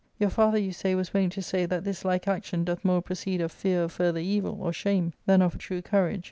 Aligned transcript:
Your 0.17 0.31
father, 0.31 0.57
you 0.57 0.71
say, 0.73 0.95
was 0.95 1.13
wont 1.13 1.33
to 1.33 1.43
say 1.43 1.67
that 1.67 1.83
this 1.83 2.03
like 2.03 2.27
action 2.27 2.63
doth 2.63 2.83
more 2.83 3.03
proceed 3.03 3.39
of 3.39 3.51
fear 3.51 3.83
of 3.83 3.91
further 3.91 4.19
evil 4.19 4.57
or 4.59 4.73
shame 4.73 5.13
than 5.27 5.43
of 5.43 5.53
a 5.53 5.59
true 5.59 5.83
courage. 5.83 6.19